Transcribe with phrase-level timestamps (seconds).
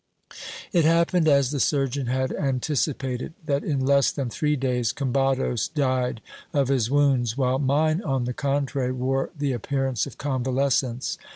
[0.73, 6.21] It happened as the surgeon had anticipated, that in less than three days Combados died
[6.53, 11.19] of his wounds, while mine on the contrary wore the appear ance of convalescence.